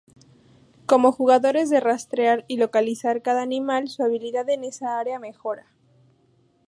[0.87, 5.67] Como jugadores de rastrear y localizar cada animal su habilidad en esa área mejora.